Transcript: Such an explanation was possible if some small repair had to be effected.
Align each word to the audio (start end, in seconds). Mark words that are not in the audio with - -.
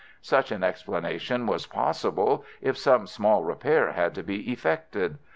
Such 0.23 0.51
an 0.51 0.63
explanation 0.63 1.45
was 1.45 1.67
possible 1.67 2.43
if 2.59 2.75
some 2.75 3.05
small 3.05 3.43
repair 3.43 3.91
had 3.91 4.15
to 4.15 4.23
be 4.23 4.51
effected. 4.51 5.19